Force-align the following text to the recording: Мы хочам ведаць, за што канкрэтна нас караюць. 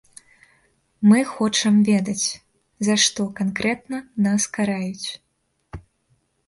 Мы 1.09 1.19
хочам 1.33 1.75
ведаць, 1.89 2.25
за 2.89 2.95
што 3.05 3.21
канкрэтна 3.41 3.97
нас 4.29 4.41
караюць. 4.59 5.09